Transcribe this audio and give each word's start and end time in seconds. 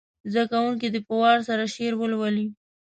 زده 0.31 0.43
کوونکي 0.51 0.87
دې 0.93 0.99
په 1.07 1.13
وار 1.21 1.37
سره 1.49 1.63
شعر 1.73 1.93
ولولي. 1.97 2.47